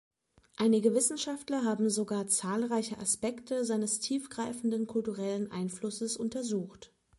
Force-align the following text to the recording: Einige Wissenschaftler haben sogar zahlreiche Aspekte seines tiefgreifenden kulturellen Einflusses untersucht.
Einige 0.57 0.95
Wissenschaftler 0.95 1.63
haben 1.63 1.91
sogar 1.91 2.25
zahlreiche 2.25 2.97
Aspekte 2.97 3.65
seines 3.65 3.99
tiefgreifenden 3.99 4.87
kulturellen 4.87 5.51
Einflusses 5.51 6.17
untersucht. 6.17 6.91